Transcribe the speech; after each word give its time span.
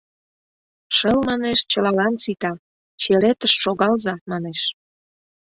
Шыл, 0.97 1.19
манеш, 1.29 1.59
чылалан 1.71 2.13
сита, 2.23 2.53
черетыш 3.01 3.53
шогалза, 3.63 4.13
манеш. 4.31 4.61